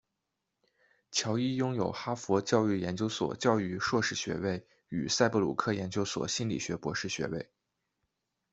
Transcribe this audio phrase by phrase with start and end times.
[1.11, 7.51] 乔伊拥有哈佛教育研究所教育硕士学位与赛布鲁克研究所心理学博士学位。